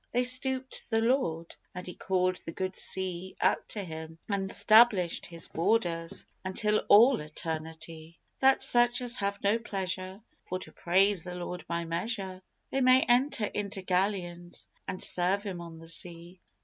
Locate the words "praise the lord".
10.71-11.67